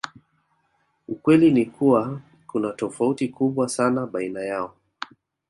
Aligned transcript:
Ukweli 1.07 1.51
ni 1.51 1.65
kuwa 1.65 2.21
kuna 2.47 2.71
tofauti 2.71 3.27
kubwa 3.29 3.69
sana 3.69 4.05
baina 4.07 4.41
yao 4.41 4.75